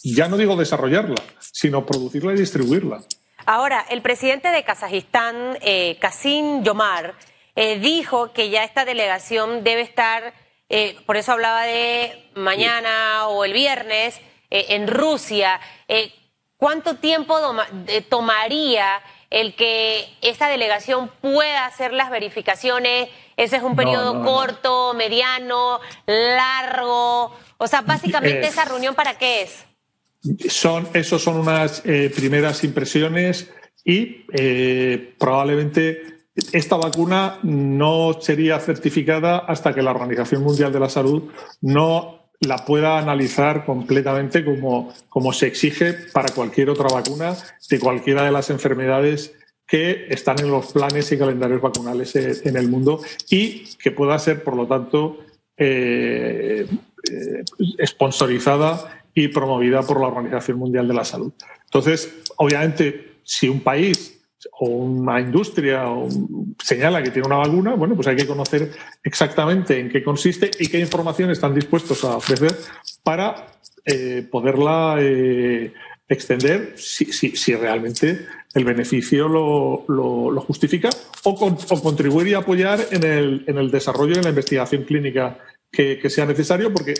Ya 0.04 0.28
no 0.28 0.38
digo 0.38 0.56
desarrollarla, 0.56 1.22
sino 1.40 1.86
producirla 1.86 2.34
y 2.34 2.38
distribuirla. 2.38 3.02
Ahora, 3.46 3.86
el 3.90 4.02
presidente 4.02 4.50
de 4.50 4.64
Kazajistán, 4.64 5.58
eh, 5.62 5.98
Kasim 6.00 6.64
Yomar, 6.64 7.16
eh, 7.56 7.80
dijo 7.80 8.32
que 8.32 8.50
ya 8.50 8.64
esta 8.64 8.86
delegación 8.86 9.64
debe 9.64 9.82
estar, 9.82 10.34
eh, 10.70 10.98
por 11.06 11.18
eso 11.18 11.34
hablaba 11.34 11.64
de 11.64 12.30
mañana 12.36 13.28
o 13.28 13.44
el 13.44 13.54
viernes, 13.54 14.20
eh, 14.50 14.68
en 14.70 14.88
Rusia. 14.88 15.60
¿Cuánto 16.58 16.98
tiempo 16.98 17.40
tomaría 18.10 19.02
el 19.32 19.56
que 19.56 20.08
esa 20.22 20.48
delegación 20.48 21.10
pueda 21.20 21.66
hacer 21.66 21.92
las 21.92 22.12
verificaciones? 22.12 23.10
¿Ese 23.36 23.56
es 23.56 23.64
un 23.64 23.76
periodo 23.76 24.24
corto, 24.24 24.94
mediano, 24.94 25.80
largo? 26.06 27.36
O 27.58 27.68
sea, 27.68 27.82
básicamente 27.82 28.46
esa 28.48 28.66
reunión 28.66 28.94
para 28.94 29.18
qué 29.18 29.42
es? 29.42 29.66
Son, 30.50 30.88
esos 30.94 31.22
son 31.22 31.38
unas 31.38 31.82
primeras 31.82 32.64
impresiones 32.64 33.50
y 33.84 34.26
probablemente 35.18 36.12
esta 36.54 36.78
vacuna 36.78 37.40
no 37.44 38.18
sería 38.22 38.60
certificada 38.60 39.40
hasta 39.40 39.74
que 39.74 39.82
la 39.82 39.92
Organización 39.92 40.44
Mundial 40.44 40.72
de 40.72 40.80
la 40.80 40.90
Salud 40.90 41.32
no 41.62 42.22
la 42.42 42.66
pueda 42.66 42.98
analizar 42.98 43.66
completamente 43.66 44.44
como, 44.44 44.94
como 45.10 45.32
se 45.32 45.48
exige 45.48 45.94
para 45.94 46.34
cualquier 46.34 46.70
otra 46.70 46.88
vacuna 46.88 47.36
de 47.70 47.80
cualquiera 47.80 48.24
de 48.24 48.32
las 48.32 48.50
enfermedades 48.50 49.34
que 49.68 50.08
están 50.10 50.40
en 50.40 50.50
los 50.50 50.74
planes 50.74 51.12
y 51.12 51.18
calendarios 51.18 51.62
vacunales 51.62 52.16
en 52.16 52.58
el 52.58 52.68
mundo 52.68 53.02
y 53.30 53.66
que 53.78 53.92
pueda 53.92 54.18
ser, 54.20 54.44
por 54.44 54.56
lo 54.56 54.68
tanto, 54.68 55.20
eh, 55.56 56.66
eh, 57.12 57.44
sponsorizada 57.86 59.01
y 59.14 59.28
promovida 59.28 59.82
por 59.82 60.00
la 60.00 60.08
Organización 60.08 60.58
Mundial 60.58 60.88
de 60.88 60.94
la 60.94 61.04
Salud. 61.04 61.34
Entonces, 61.66 62.24
obviamente, 62.38 63.20
si 63.24 63.50
un 63.50 63.62
país 63.62 64.20
o 64.60 64.66
una 64.68 65.20
industria 65.20 65.86
señala 66.62 67.04
que 67.04 67.12
tiene 67.12 67.28
una 67.28 67.38
vacuna, 67.38 67.76
bueno, 67.76 67.96
pues 67.96 68.08
hay 68.08 68.16
que 68.16 68.28
conocer 68.28 68.72
exactamente 69.04 69.80
en 69.80 69.90
qué 69.90 70.04
consiste 70.04 70.50
y 70.60 70.68
qué 70.68 70.80
información 70.80 71.30
están 71.30 71.54
dispuestos 71.54 72.04
a 72.04 72.18
ofrecer 72.18 72.56
para 73.04 73.48
eh, 73.86 74.28
poderla 74.30 74.96
eh, 75.00 75.74
extender 76.08 76.74
si, 76.78 77.56
realmente 77.56 78.26
el 78.54 78.66
beneficio 78.66 79.28
lo, 79.28 80.42
justifica 80.42 80.90
o, 81.24 81.56
contribuir 81.82 82.28
y 82.28 82.34
apoyar 82.34 82.80
en 82.92 83.04
el, 83.04 83.44
en 83.48 83.58
el 83.58 83.72
desarrollo 83.72 84.16
de 84.16 84.24
la 84.24 84.30
investigación 84.30 84.84
clínica 84.84 85.38
que, 85.72 86.10
sea 86.10 86.26
necesario, 86.26 86.74
porque 86.74 86.94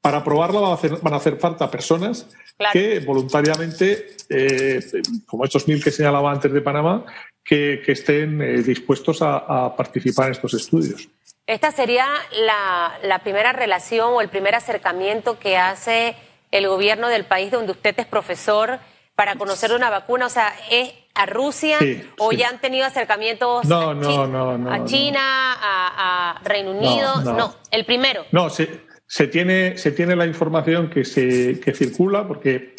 para 0.00 0.24
probarla 0.24 0.60
van 0.60 0.70
a 0.70 0.74
hacer, 0.74 0.98
van 1.00 1.14
a 1.14 1.16
hacer 1.16 1.38
falta 1.38 1.70
personas 1.70 2.26
que 2.72 3.00
voluntariamente, 3.00 4.16
eh, 4.28 4.80
como 5.26 5.44
estos 5.44 5.68
mil 5.68 5.82
que 5.82 5.90
señalaba 5.90 6.32
antes 6.32 6.52
de 6.52 6.60
Panamá, 6.60 7.04
que, 7.44 7.82
estén 7.86 8.42
eh, 8.42 8.62
dispuestos 8.62 9.22
a, 9.22 9.74
participar 9.76 10.26
en 10.26 10.32
estos 10.32 10.54
estudios. 10.54 11.08
Esta 11.46 11.70
sería 11.70 12.06
la, 12.44 12.98
la, 13.04 13.20
primera 13.20 13.52
relación 13.52 14.14
o 14.14 14.20
el 14.20 14.28
primer 14.28 14.56
acercamiento 14.56 15.38
que 15.38 15.56
hace 15.56 16.16
el 16.50 16.66
gobierno 16.66 17.08
del 17.08 17.24
país 17.24 17.52
donde 17.52 17.70
usted 17.70 17.94
es 17.98 18.06
profesor 18.06 18.80
para 19.14 19.36
conocer 19.36 19.72
una 19.72 19.88
vacuna. 19.88 20.26
O 20.26 20.30
sea, 20.30 20.52
¿es 20.70 20.92
a 21.16 21.26
Rusia 21.26 21.78
o 22.18 22.32
ya 22.32 22.48
han 22.48 22.60
tenido 22.60 22.86
acercamientos 22.86 23.66
a, 23.70 24.84
China, 24.84 25.20
a, 25.22 26.40
Reino 26.44 26.72
Unido? 26.72 27.20
No, 27.22 27.54
el 27.70 27.84
primero. 27.84 28.24
No, 28.32 28.50
se, 28.50 28.82
se, 29.06 29.26
tiene, 29.26 29.78
se 29.78 29.92
tiene 29.92 30.14
la 30.14 30.26
información 30.26 30.90
que, 30.90 31.04
se, 31.04 31.58
que 31.60 31.72
circula 31.72 32.28
porque, 32.28 32.74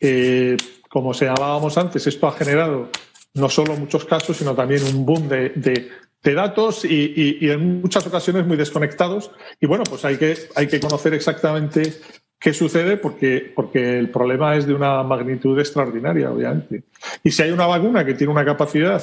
eh, 0.00 0.56
como 0.88 1.14
señalábamos 1.14 1.78
antes, 1.78 2.06
esto 2.06 2.26
ha 2.26 2.32
generado 2.32 2.90
no 3.34 3.48
solo 3.48 3.76
muchos 3.76 4.04
casos, 4.04 4.36
sino 4.36 4.54
también 4.54 4.82
un 4.82 5.06
boom 5.06 5.28
de, 5.28 5.50
de, 5.50 5.90
datos 6.34 6.84
y, 6.84 7.38
y, 7.40 7.50
en 7.50 7.80
muchas 7.80 8.04
ocasiones 8.04 8.44
muy 8.46 8.56
desconectados. 8.56 9.30
Y 9.60 9.66
bueno, 9.66 9.84
pues 9.88 10.04
hay 10.04 10.16
que, 10.16 10.36
hay 10.56 10.66
que 10.66 10.80
conocer 10.80 11.14
exactamente 11.14 12.00
¿Qué 12.38 12.52
sucede? 12.52 12.96
Porque, 12.96 13.52
porque 13.54 13.98
el 13.98 14.10
problema 14.10 14.56
es 14.56 14.66
de 14.66 14.74
una 14.74 15.02
magnitud 15.02 15.58
extraordinaria, 15.58 16.30
obviamente. 16.30 16.84
Y 17.22 17.30
si 17.30 17.42
hay 17.42 17.50
una 17.50 17.66
vacuna 17.66 18.04
que 18.04 18.14
tiene 18.14 18.32
una 18.32 18.44
capacidad, 18.44 19.02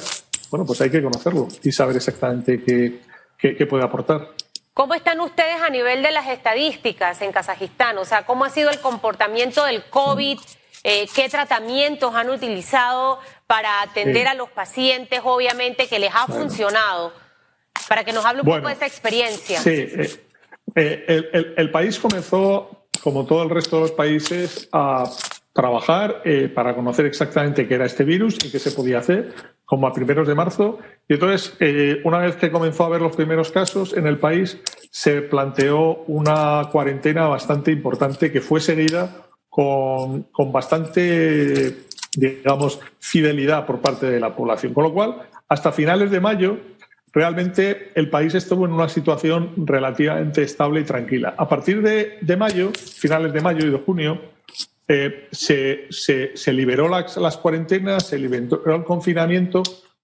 bueno, 0.50 0.64
pues 0.64 0.80
hay 0.80 0.90
que 0.90 1.02
conocerlo 1.02 1.48
y 1.62 1.72
saber 1.72 1.96
exactamente 1.96 2.62
qué, 2.62 3.00
qué, 3.38 3.66
puede 3.66 3.84
aportar. 3.84 4.28
¿Cómo 4.72 4.94
están 4.94 5.20
ustedes 5.20 5.60
a 5.60 5.68
nivel 5.68 6.02
de 6.02 6.12
las 6.12 6.28
estadísticas 6.28 7.20
en 7.22 7.32
Kazajistán? 7.32 7.98
O 7.98 8.04
sea, 8.04 8.24
¿cómo 8.24 8.44
ha 8.44 8.50
sido 8.50 8.70
el 8.70 8.80
comportamiento 8.80 9.64
del 9.64 9.84
COVID? 9.84 10.38
Eh, 10.84 11.06
¿Qué 11.14 11.28
tratamientos 11.28 12.14
han 12.14 12.30
utilizado 12.30 13.18
para 13.46 13.82
atender 13.82 14.28
a 14.28 14.34
los 14.34 14.50
pacientes, 14.50 15.20
obviamente, 15.24 15.88
que 15.88 15.98
les 15.98 16.12
ha 16.14 16.26
funcionado? 16.26 17.12
Para 17.88 18.04
que 18.04 18.12
nos 18.12 18.24
hable 18.24 18.42
un 18.42 18.46
poco 18.46 18.68
de 18.68 18.74
esa 18.74 18.86
experiencia. 18.86 19.60
Sí, 19.60 19.70
eh, 19.70 20.10
eh, 20.76 21.30
el, 21.32 21.54
el, 21.56 21.70
país 21.70 21.98
comenzó 21.98 22.83
como 23.04 23.26
todo 23.26 23.42
el 23.42 23.50
resto 23.50 23.76
de 23.76 23.82
los 23.82 23.92
países, 23.92 24.66
a 24.72 25.04
trabajar 25.52 26.22
eh, 26.24 26.48
para 26.48 26.74
conocer 26.74 27.04
exactamente 27.04 27.68
qué 27.68 27.74
era 27.74 27.84
este 27.84 28.02
virus 28.02 28.38
y 28.42 28.50
qué 28.50 28.58
se 28.58 28.72
podía 28.72 28.98
hacer, 28.98 29.34
como 29.66 29.86
a 29.86 29.92
primeros 29.92 30.26
de 30.26 30.34
marzo. 30.34 30.78
Y 31.06 31.12
entonces, 31.14 31.54
eh, 31.60 32.00
una 32.04 32.18
vez 32.18 32.36
que 32.36 32.50
comenzó 32.50 32.82
a 32.82 32.86
haber 32.86 33.02
los 33.02 33.14
primeros 33.14 33.52
casos 33.52 33.94
en 33.94 34.06
el 34.06 34.16
país, 34.16 34.58
se 34.90 35.20
planteó 35.20 36.04
una 36.06 36.70
cuarentena 36.72 37.28
bastante 37.28 37.70
importante 37.70 38.32
que 38.32 38.40
fue 38.40 38.60
seguida 38.60 39.26
con, 39.50 40.22
con 40.32 40.50
bastante, 40.50 41.84
digamos, 42.16 42.80
fidelidad 42.98 43.66
por 43.66 43.80
parte 43.80 44.06
de 44.06 44.18
la 44.18 44.34
población. 44.34 44.72
Con 44.72 44.84
lo 44.84 44.94
cual, 44.94 45.28
hasta 45.46 45.72
finales 45.72 46.10
de 46.10 46.20
mayo, 46.20 46.56
realmente 47.14 47.92
el 47.94 48.10
país 48.10 48.34
estuvo 48.34 48.66
en 48.66 48.72
una 48.72 48.88
situación 48.88 49.52
relativamente 49.56 50.42
estable 50.42 50.80
y 50.80 50.84
tranquila. 50.84 51.34
A 51.38 51.48
partir 51.48 51.80
de, 51.80 52.36
mayo, 52.36 52.72
finales 52.74 53.32
de 53.32 53.40
mayo 53.40 53.66
y 53.66 53.70
de 53.70 53.78
junio, 53.78 54.20
eh, 54.88 55.28
se, 55.30 55.86
se, 55.90 56.52
liberó 56.52 56.88
las, 56.88 57.36
cuarentenas, 57.38 58.08
se 58.08 58.18
liberó 58.18 58.74
el 58.74 58.84
confinamiento, 58.84 59.62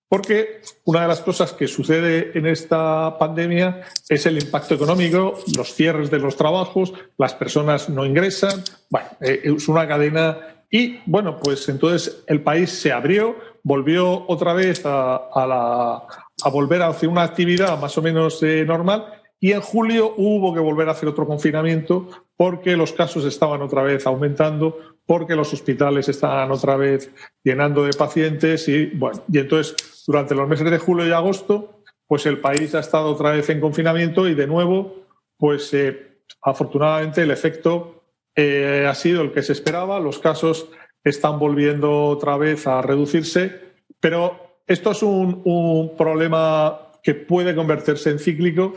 porque 0.08 0.62
una 0.84 1.02
de 1.02 1.08
las 1.08 1.20
cosas 1.20 1.52
que 1.52 1.66
sucede 1.66 2.30
en 2.38 2.46
esta 2.46 3.18
pandemia 3.18 3.82
es 4.08 4.26
el 4.26 4.42
impacto 4.42 4.74
económico, 4.74 5.38
los 5.56 5.74
cierres 5.74 6.10
de 6.10 6.18
los 6.18 6.36
trabajos, 6.36 6.92
las 7.18 7.34
personas 7.34 7.88
no 7.88 8.06
ingresan, 8.06 8.62
bueno, 8.88 9.08
eh, 9.20 9.40
es 9.44 9.68
una 9.68 9.86
cadena. 9.86 10.38
Y 10.70 11.00
bueno, 11.06 11.38
pues 11.40 11.68
entonces 11.68 12.22
el 12.28 12.42
país 12.42 12.70
se 12.70 12.92
abrió, 12.92 13.36
volvió 13.62 14.24
otra 14.28 14.52
vez 14.52 14.82
a, 14.84 15.28
la, 15.34 16.02
a 16.44 16.50
volver 16.50 16.82
a 16.82 16.88
hacer 16.88 17.08
una 17.08 17.22
actividad 17.22 17.78
más 17.80 17.96
o 17.98 18.02
menos 18.02 18.42
eh, 18.42 18.64
normal 18.66 19.20
y 19.40 19.52
en 19.52 19.62
julio 19.62 20.14
hubo 20.18 20.52
que 20.52 20.60
volver 20.60 20.88
a 20.88 20.92
hacer 20.92 21.08
otro 21.08 21.26
confinamiento 21.26 22.08
porque 22.36 22.76
los 22.76 22.92
casos 22.92 23.24
estaban 23.24 23.62
otra 23.62 23.82
vez 23.82 24.06
aumentando, 24.06 24.78
porque 25.06 25.34
los 25.34 25.52
hospitales 25.52 26.08
estaban 26.08 26.50
otra 26.52 26.76
vez 26.76 27.10
llenando 27.42 27.84
de 27.84 27.92
pacientes 27.94 28.68
y 28.68 28.86
bueno, 28.86 29.22
y 29.32 29.38
entonces 29.38 30.04
durante 30.06 30.34
los 30.34 30.46
meses 30.46 30.70
de 30.70 30.78
julio 30.78 31.06
y 31.06 31.12
agosto 31.12 31.82
pues 32.06 32.26
el 32.26 32.38
país 32.38 32.74
ha 32.74 32.80
estado 32.80 33.10
otra 33.10 33.30
vez 33.30 33.48
en 33.48 33.60
confinamiento 33.60 34.28
y 34.28 34.34
de 34.34 34.46
nuevo 34.46 35.06
pues 35.38 35.72
eh, 35.72 36.18
afortunadamente 36.42 37.22
el 37.22 37.30
efecto 37.30 38.02
eh, 38.36 38.86
ha 38.88 38.94
sido 38.94 39.22
el 39.22 39.32
que 39.32 39.42
se 39.42 39.52
esperaba, 39.52 40.00
los 40.00 40.18
casos 40.18 40.68
están 41.02 41.38
volviendo 41.38 42.04
otra 42.06 42.36
vez 42.36 42.66
a 42.66 42.82
reducirse, 42.82 43.58
pero 44.00 44.49
esto 44.70 44.92
es 44.92 45.02
un, 45.02 45.96
problema 45.98 46.92
que 47.02 47.14
puede 47.14 47.56
convertirse 47.56 48.10
en 48.10 48.20
cíclico, 48.20 48.76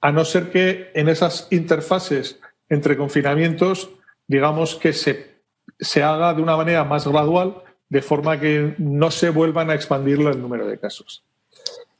a 0.00 0.10
no 0.10 0.24
ser 0.24 0.50
que 0.50 0.90
en 0.94 1.10
esas 1.10 1.48
interfaces 1.50 2.40
entre 2.70 2.96
confinamientos, 2.96 3.90
digamos 4.26 4.76
que 4.76 4.94
se, 4.94 5.36
se 5.78 6.02
haga 6.02 6.32
de 6.32 6.40
una 6.40 6.56
manera 6.56 6.84
más 6.84 7.06
gradual, 7.06 7.62
de 7.90 8.00
forma 8.00 8.40
que 8.40 8.74
no 8.78 9.10
se 9.10 9.28
vuelvan 9.28 9.68
a 9.68 9.74
expandir 9.74 10.18
el 10.20 10.40
número 10.40 10.66
de 10.66 10.78
casos. 10.78 11.22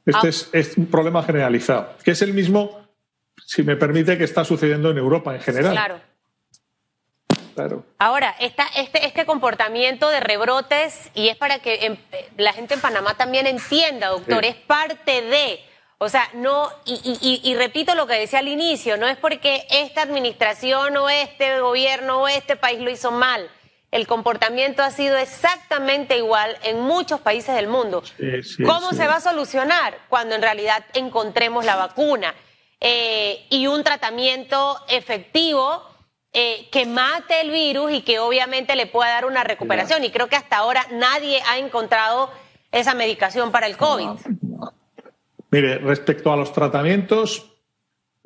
Este 0.06 0.28
es, 0.28 0.48
es, 0.52 0.78
un 0.78 0.86
problema 0.86 1.22
generalizado, 1.22 1.90
que 2.02 2.12
es 2.12 2.22
el 2.22 2.32
mismo, 2.32 2.88
si 3.44 3.62
me 3.62 3.76
permite, 3.76 4.16
que 4.16 4.24
está 4.24 4.44
sucediendo 4.44 4.90
en 4.90 4.96
Europa 4.96 5.34
en 5.34 5.42
general. 5.42 5.72
Claro. 5.72 6.00
Ahora, 7.98 8.34
esta, 8.38 8.66
este, 8.76 9.06
este 9.06 9.24
comportamiento 9.24 10.08
de 10.10 10.20
rebrotes, 10.20 11.10
y 11.14 11.28
es 11.28 11.36
para 11.36 11.58
que 11.60 11.98
la 12.36 12.52
gente 12.52 12.74
en 12.74 12.80
Panamá 12.80 13.16
también 13.16 13.46
entienda, 13.46 14.08
doctor, 14.08 14.44
es 14.44 14.56
parte 14.56 15.22
de, 15.22 15.60
O 15.98 16.08
sea, 16.08 16.28
no, 16.34 16.70
y, 16.84 17.54
repito 17.56 17.94
lo 17.94 18.06
que 18.06 18.14
decía 18.14 18.40
al 18.40 18.48
inicio, 18.48 18.98
no 18.98 19.06
es 19.06 19.16
porque 19.16 19.66
esta 19.70 20.02
administración 20.02 20.96
o 20.98 21.08
este 21.08 21.60
gobierno 21.60 22.22
o 22.22 22.28
este 22.28 22.56
país 22.56 22.80
lo 22.80 22.90
hizo 22.90 23.10
mal. 23.10 23.50
El 23.90 24.06
comportamiento 24.06 24.82
ha 24.82 24.90
sido 24.90 25.16
exactamente 25.16 26.18
igual 26.18 26.58
en 26.64 26.80
muchos 26.80 27.20
países 27.20 27.54
del 27.54 27.68
mundo. 27.68 28.02
¿Cómo 28.66 28.92
se 28.92 29.06
va 29.06 29.16
a 29.16 29.20
solucionar? 29.20 29.96
Cuando 30.10 30.34
en 30.34 30.42
realidad 30.42 30.84
encontremos 30.92 31.64
la 31.64 31.76
vacuna 31.76 32.34
eh, 32.80 33.46
y 33.48 33.66
un 33.68 33.82
tratamiento 33.82 34.78
efectivo 34.88 35.95
eh, 36.38 36.68
que 36.70 36.84
mate 36.84 37.40
el 37.40 37.50
virus 37.50 37.92
y 37.92 38.02
que 38.02 38.18
obviamente 38.18 38.76
le 38.76 38.86
pueda 38.86 39.08
dar 39.08 39.24
una 39.24 39.42
recuperación. 39.42 40.04
Y 40.04 40.10
creo 40.10 40.28
que 40.28 40.36
hasta 40.36 40.58
ahora 40.58 40.86
nadie 40.92 41.40
ha 41.48 41.56
encontrado 41.56 42.30
esa 42.70 42.92
medicación 42.92 43.50
para 43.50 43.66
el 43.66 43.78
COVID. 43.78 44.08
Mire, 45.50 45.78
respecto 45.78 46.30
a 46.30 46.36
los 46.36 46.52
tratamientos, 46.52 47.56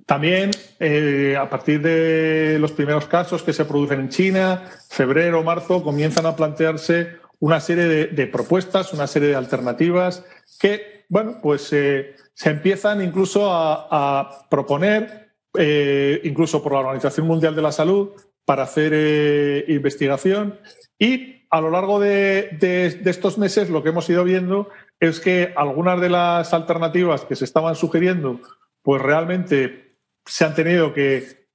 también 0.06 0.50
eh, 0.80 1.36
a 1.38 1.48
partir 1.48 1.80
de 1.82 2.58
los 2.58 2.72
primeros 2.72 3.06
casos 3.06 3.44
que 3.44 3.52
se 3.52 3.64
producen 3.64 4.00
en 4.00 4.08
China, 4.08 4.68
febrero, 4.88 5.44
marzo, 5.44 5.84
comienzan 5.84 6.26
a 6.26 6.34
plantearse 6.34 7.20
una 7.38 7.60
serie 7.60 7.84
de, 8.08 8.26
propuestas, 8.26 8.92
una 8.92 9.06
serie 9.06 9.28
de 9.28 9.36
alternativas 9.36 10.24
que, 10.58 11.04
bueno, 11.08 11.38
pues 11.40 11.72
eh, 11.72 12.16
se 12.34 12.50
empiezan 12.50 13.02
incluso 13.02 13.52
a, 13.52 14.46
proponer, 14.50 15.19
eh, 15.58 16.20
incluso 16.24 16.62
por 16.62 16.72
la 16.72 16.80
Organización 16.80 17.26
Mundial 17.26 17.54
de 17.54 17.62
la 17.62 17.72
Salud, 17.72 18.10
para 18.44 18.64
hacer 18.64 19.64
investigación. 19.68 20.58
Y 20.98 21.44
a 21.50 21.60
lo 21.60 21.70
largo 21.70 22.00
de 22.00 22.58
estos 23.04 23.38
meses 23.38 23.70
lo 23.70 23.82
que 23.82 23.90
hemos 23.90 24.08
ido 24.10 24.24
viendo 24.24 24.68
es 25.00 25.20
que 25.20 25.52
algunas 25.56 26.00
de 26.00 26.10
las 26.10 26.52
alternativas 26.52 27.24
que 27.24 27.36
se 27.36 27.44
estaban 27.44 27.74
sugiriendo, 27.74 28.40
pues 28.82 29.00
realmente 29.00 29.90
se 30.26 30.44
han 30.44 30.54
tenido 30.54 30.92
que, 30.92 31.46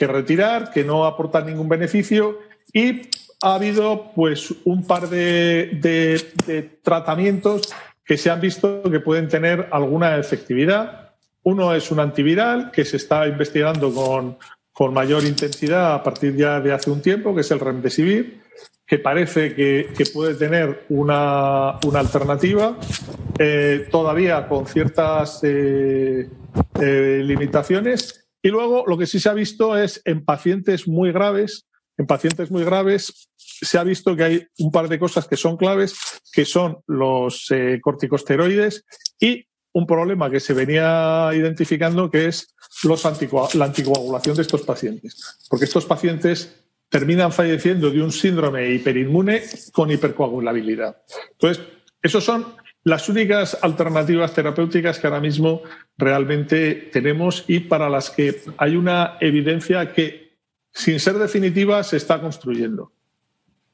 retirar, 0.00 0.72
que 0.72 0.84
no 0.84 1.04
aportan 1.04 1.46
ningún 1.46 1.68
beneficio 1.68 2.38
y 2.72 3.02
ha 3.42 3.54
habido 3.54 4.12
pues 4.14 4.54
un 4.64 4.86
par 4.86 5.08
de, 5.08 6.78
tratamientos 6.82 7.72
que 8.04 8.18
se 8.18 8.30
han 8.30 8.40
visto 8.40 8.82
que 8.82 9.00
pueden 9.00 9.28
tener 9.28 9.68
alguna 9.70 10.18
efectividad. 10.18 11.09
Uno 11.42 11.74
es 11.74 11.90
un 11.90 12.00
antiviral 12.00 12.70
que 12.70 12.84
se 12.84 12.96
está 12.96 13.26
investigando 13.26 13.92
con, 13.92 14.38
con 14.72 14.92
mayor 14.92 15.24
intensidad 15.24 15.94
a 15.94 16.02
partir 16.02 16.36
ya 16.36 16.60
de 16.60 16.72
hace 16.72 16.90
un 16.90 17.00
tiempo, 17.00 17.34
que 17.34 17.40
es 17.40 17.50
el 17.50 17.60
remdesivir 17.60 18.40
que 18.90 18.98
parece 18.98 19.54
que, 19.54 20.04
puede 20.12 20.34
tener 20.34 20.84
una, 20.88 21.78
alternativa, 21.94 22.76
eh, 23.38 23.86
todavía 23.88 24.48
con 24.48 24.66
ciertas 24.66 25.44
eh, 25.44 26.28
eh, 26.80 27.20
limitaciones. 27.22 28.28
Y 28.42 28.48
luego 28.48 28.82
lo 28.88 28.98
que 28.98 29.06
sí 29.06 29.20
se 29.20 29.28
ha 29.28 29.32
visto 29.32 29.78
es 29.78 30.02
en 30.04 30.24
pacientes 30.24 30.88
muy 30.88 31.12
graves, 31.12 31.68
en 31.98 32.08
pacientes 32.08 32.50
muy 32.50 32.64
graves 32.64 33.28
se 33.36 33.78
ha 33.78 33.84
visto 33.84 34.16
que 34.16 34.24
hay 34.24 34.46
un 34.58 34.72
par 34.72 34.88
de 34.88 34.98
cosas 34.98 35.28
que 35.28 35.36
son 35.36 35.56
claves, 35.56 35.94
que 36.32 36.44
son 36.44 36.78
los 36.88 37.46
corticosteroides 37.82 38.84
y 39.20 39.46
un 39.72 39.86
problema 39.86 40.30
que 40.30 40.40
se 40.40 40.52
venía 40.52 41.30
identificando 41.32 42.10
que 42.10 42.26
es 42.26 42.54
los 42.82 43.04
la 43.54 43.64
anticoagulación 43.64 44.36
de 44.36 44.42
estos 44.42 44.62
pacientes. 44.62 45.38
Porque 45.48 45.64
estos 45.64 45.86
pacientes 45.86 46.64
terminan 46.88 47.32
falleciendo 47.32 47.90
de 47.90 48.02
un 48.02 48.10
síndrome 48.10 48.70
hiperinmune 48.70 49.42
con 49.72 49.90
hipercoagulabilidad. 49.90 50.96
Entonces, 51.32 51.64
esas 52.02 52.24
son 52.24 52.54
las 52.82 53.08
únicas 53.08 53.58
alternativas 53.60 54.32
terapéuticas 54.32 54.98
que 54.98 55.06
ahora 55.06 55.20
mismo 55.20 55.62
realmente 55.96 56.74
tenemos 56.92 57.44
y 57.46 57.60
para 57.60 57.88
las 57.88 58.10
que 58.10 58.42
hay 58.56 58.76
una 58.76 59.18
evidencia 59.20 59.92
que, 59.92 60.38
sin 60.72 60.98
ser 60.98 61.14
definitiva, 61.14 61.82
se 61.84 61.98
está 61.98 62.20
construyendo. 62.20 62.92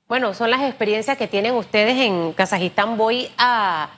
Bueno, 0.08 0.34
son 0.34 0.50
las 0.50 0.62
experiencias 0.62 1.16
que 1.16 1.26
tienen 1.26 1.54
ustedes 1.54 1.96
en 1.96 2.32
Kazajistán. 2.32 2.96
Voy 2.96 3.28
a, 3.38 3.90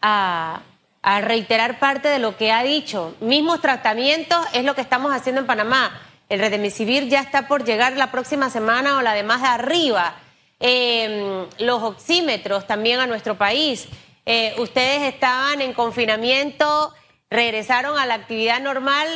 a, 0.00 0.60
a 1.02 1.20
reiterar 1.20 1.78
parte 1.78 2.08
de 2.08 2.18
lo 2.18 2.36
que 2.36 2.52
ha 2.52 2.62
dicho. 2.62 3.14
Mismos 3.20 3.60
tratamientos 3.60 4.38
es 4.52 4.64
lo 4.64 4.74
que 4.74 4.80
estamos 4.80 5.12
haciendo 5.12 5.40
en 5.40 5.46
Panamá 5.46 5.92
el 6.28 6.40
Redemicivir 6.40 7.08
ya 7.08 7.20
está 7.20 7.48
por 7.48 7.64
llegar 7.64 7.96
la 7.96 8.10
próxima 8.10 8.50
semana 8.50 8.98
o 8.98 9.02
la 9.02 9.14
de 9.14 9.22
más 9.22 9.40
de 9.40 9.48
arriba. 9.48 10.14
Em, 10.60 11.46
los 11.58 11.82
oxímetros 11.82 12.66
también 12.66 13.00
a 13.00 13.06
nuestro 13.06 13.38
país. 13.38 13.88
Eh, 14.26 14.54
ustedes 14.58 15.02
estaban 15.14 15.62
en 15.62 15.72
confinamiento, 15.72 16.92
regresaron 17.30 17.98
a 17.98 18.04
la 18.04 18.14
actividad 18.14 18.60
normal 18.60 19.08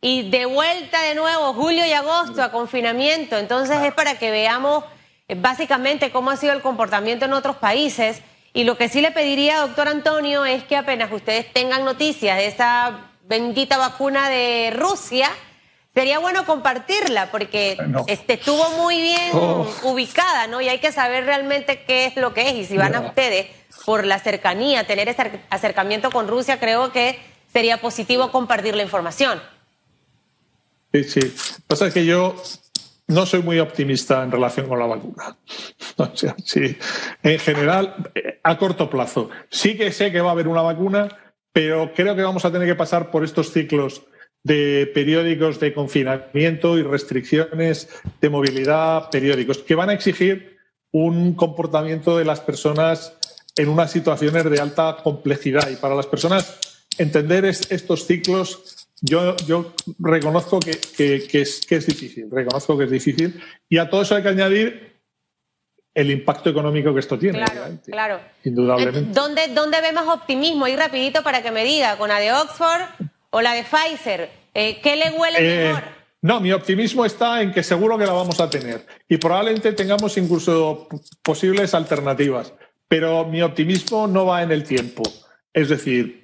y 0.00 0.30
de 0.30 0.46
vuelta 0.46 1.02
de 1.02 1.14
nuevo, 1.14 1.52
julio 1.52 1.84
y 1.84 1.92
agosto, 1.92 2.42
a 2.42 2.50
confinamiento. 2.50 3.36
Entonces 3.36 3.82
es 3.82 3.92
para 3.92 4.18
que 4.18 4.30
veamos 4.30 4.84
eh, 5.28 5.34
básicamente 5.34 6.10
cómo 6.10 6.30
ha 6.30 6.36
sido 6.36 6.54
el 6.54 6.62
comportamiento 6.62 7.26
en 7.26 7.34
otros 7.34 7.56
países. 7.56 8.22
Y 8.54 8.64
lo 8.64 8.78
que 8.78 8.88
sí 8.88 9.02
le 9.02 9.10
pediría, 9.10 9.60
doctor 9.60 9.88
Antonio, 9.88 10.46
es 10.46 10.64
que 10.64 10.76
apenas 10.76 11.12
ustedes 11.12 11.52
tengan 11.52 11.84
noticias 11.84 12.38
de 12.38 12.46
esa 12.46 13.10
bendita 13.24 13.76
vacuna 13.76 14.30
de 14.30 14.72
Rusia, 14.74 15.28
Sería 15.94 16.18
bueno 16.18 16.44
compartirla 16.44 17.30
porque 17.30 17.78
este, 18.08 18.32
estuvo 18.32 18.68
muy 18.82 19.00
bien 19.00 19.30
oh. 19.32 19.72
ubicada, 19.84 20.48
¿no? 20.48 20.60
Y 20.60 20.68
hay 20.68 20.80
que 20.80 20.90
saber 20.90 21.24
realmente 21.24 21.84
qué 21.86 22.06
es 22.06 22.16
lo 22.16 22.34
que 22.34 22.48
es. 22.48 22.54
Y 22.56 22.64
si 22.64 22.76
van 22.76 22.96
a 22.96 23.00
ustedes 23.00 23.46
por 23.86 24.04
la 24.04 24.18
cercanía, 24.18 24.88
tener 24.88 25.08
ese 25.08 25.40
acercamiento 25.50 26.10
con 26.10 26.26
Rusia, 26.26 26.58
creo 26.58 26.90
que 26.90 27.20
sería 27.52 27.80
positivo 27.80 28.32
compartir 28.32 28.74
la 28.74 28.82
información. 28.82 29.40
Sí, 30.92 31.04
sí. 31.04 31.34
Pasa 31.68 31.92
que 31.92 32.04
yo 32.04 32.42
no 33.06 33.26
soy 33.26 33.42
muy 33.42 33.58
optimista 33.58 34.22
en 34.22 34.30
relación 34.30 34.68
con 34.68 34.78
la 34.78 34.86
vacuna. 34.86 35.36
Sí. 36.44 36.76
En 37.22 37.38
general, 37.38 38.10
eh, 38.14 38.40
a 38.42 38.58
corto 38.58 38.90
plazo. 38.90 39.30
Sí 39.48 39.76
que 39.76 39.92
sé 39.92 40.10
que 40.10 40.20
va 40.20 40.30
a 40.30 40.32
haber 40.32 40.48
una 40.48 40.62
vacuna, 40.62 41.08
pero 41.52 41.92
creo 41.94 42.16
que 42.16 42.22
vamos 42.22 42.44
a 42.44 42.50
tener 42.50 42.66
que 42.66 42.74
pasar 42.74 43.10
por 43.10 43.22
estos 43.24 43.52
ciclos 43.52 44.02
de 44.42 44.90
periódicos 44.92 45.60
de 45.60 45.72
confinamiento 45.72 46.76
y 46.76 46.82
restricciones 46.82 47.88
de 48.20 48.28
movilidad 48.28 49.08
periódicos, 49.10 49.58
que 49.58 49.74
van 49.74 49.90
a 49.90 49.94
exigir 49.94 50.58
un 50.92 51.34
comportamiento 51.34 52.18
de 52.18 52.24
las 52.24 52.40
personas 52.40 53.16
en 53.56 53.68
unas 53.68 53.90
situaciones 53.90 54.44
de 54.44 54.60
alta 54.60 54.98
complejidad. 55.02 55.70
Y 55.70 55.76
para 55.76 55.94
las 55.94 56.06
personas 56.06 56.86
entender 56.98 57.44
estos 57.44 58.06
ciclos, 58.06 58.73
yo, 59.04 59.36
yo 59.46 59.74
reconozco 59.98 60.60
que, 60.60 60.70
es, 60.70 61.66
que 61.66 61.76
es 61.76 61.86
difícil, 61.86 62.30
reconozco 62.30 62.78
que 62.78 62.84
es 62.84 62.90
difícil. 62.90 63.40
Y 63.68 63.78
a 63.78 63.90
todo 63.90 64.02
eso 64.02 64.16
hay 64.16 64.22
que 64.22 64.30
añadir 64.30 64.94
el 65.92 66.10
impacto 66.10 66.48
económico 66.48 66.92
que 66.94 67.00
esto 67.00 67.18
tiene. 67.18 67.44
Claro, 67.44 67.78
claro. 67.84 68.20
Indudablemente. 68.44 69.12
¿Dónde, 69.12 69.48
¿Dónde 69.48 69.80
ve 69.82 69.92
más 69.92 70.08
optimismo? 70.08 70.66
Y 70.66 70.74
rapidito 70.74 71.22
para 71.22 71.42
que 71.42 71.50
me 71.50 71.64
diga, 71.64 71.98
¿con 71.98 72.08
la 72.08 72.18
de 72.18 72.32
Oxford 72.32 72.82
o 73.30 73.42
la 73.42 73.52
de 73.52 73.64
Pfizer? 73.64 74.30
Eh, 74.54 74.80
¿Qué 74.82 74.96
le 74.96 75.10
huele 75.10 75.38
eh, 75.38 75.66
mejor? 75.68 75.84
No, 76.22 76.40
mi 76.40 76.52
optimismo 76.52 77.04
está 77.04 77.42
en 77.42 77.52
que 77.52 77.62
seguro 77.62 77.98
que 77.98 78.06
la 78.06 78.12
vamos 78.12 78.40
a 78.40 78.48
tener 78.48 78.86
y 79.06 79.18
probablemente 79.18 79.72
tengamos 79.72 80.16
incluso 80.16 80.88
posibles 81.22 81.74
alternativas, 81.74 82.54
pero 82.88 83.26
mi 83.26 83.42
optimismo 83.42 84.06
no 84.06 84.24
va 84.24 84.42
en 84.42 84.50
el 84.50 84.64
tiempo. 84.64 85.02
Es 85.52 85.68
decir, 85.68 86.23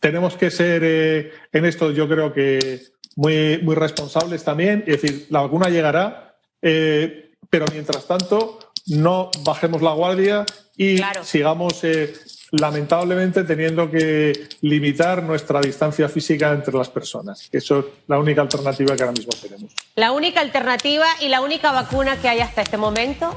tenemos 0.00 0.36
que 0.36 0.50
ser 0.50 0.82
eh, 0.84 1.32
en 1.52 1.64
esto 1.64 1.90
yo 1.90 2.08
creo 2.08 2.32
que 2.32 2.82
muy, 3.16 3.58
muy 3.62 3.74
responsables 3.74 4.44
también, 4.44 4.84
es 4.86 5.00
decir, 5.00 5.26
la 5.30 5.40
vacuna 5.40 5.68
llegará, 5.68 6.36
pero 6.60 7.64
mientras 7.72 8.06
tanto 8.06 8.58
no 8.86 9.30
bajemos 9.42 9.80
la 9.80 9.92
guardia 9.92 10.44
y 10.76 10.98
sigamos 11.22 11.82
lamentablemente 12.52 13.44
teniendo 13.44 13.90
que 13.90 14.48
limitar 14.60 15.22
nuestra 15.22 15.60
distancia 15.60 16.08
física 16.08 16.52
entre 16.52 16.74
las 16.74 16.88
personas. 16.88 17.48
Eso 17.52 17.78
es 17.80 17.84
la 18.06 18.18
única 18.18 18.42
alternativa 18.42 18.96
que 18.96 19.02
ahora 19.02 19.12
mismo 19.12 19.32
tenemos. 19.40 19.72
La 19.94 20.12
única 20.12 20.40
alternativa 20.40 21.06
y 21.20 21.28
la 21.28 21.40
única 21.40 21.72
vacuna 21.72 22.20
que 22.20 22.28
hay 22.28 22.40
hasta 22.40 22.62
este 22.62 22.76
momento 22.76 23.34